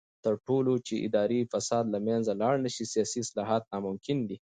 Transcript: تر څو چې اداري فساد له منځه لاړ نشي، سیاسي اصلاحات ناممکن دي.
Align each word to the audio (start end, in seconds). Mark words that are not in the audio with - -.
تر 0.23 0.35
څو 0.45 0.73
چې 0.87 0.95
اداري 1.07 1.39
فساد 1.51 1.85
له 1.93 1.99
منځه 2.07 2.31
لاړ 2.41 2.53
نشي، 2.65 2.85
سیاسي 2.93 3.19
اصلاحات 3.25 3.63
ناممکن 3.71 4.17
دي. 4.29 4.37